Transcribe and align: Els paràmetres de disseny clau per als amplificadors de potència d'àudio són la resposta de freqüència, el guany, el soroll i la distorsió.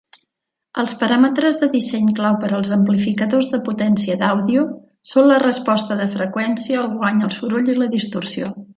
Els 0.83 0.93
paràmetres 1.01 1.59
de 1.63 1.69
disseny 1.73 2.07
clau 2.19 2.39
per 2.45 2.49
als 2.61 2.73
amplificadors 2.79 3.53
de 3.53 3.61
potència 3.69 4.17
d'àudio 4.23 4.67
són 5.13 5.31
la 5.35 5.41
resposta 5.47 6.03
de 6.03 6.11
freqüència, 6.19 6.83
el 6.87 6.93
guany, 6.99 7.25
el 7.31 7.41
soroll 7.41 7.75
i 7.77 7.81
la 7.85 7.95
distorsió. 7.99 8.55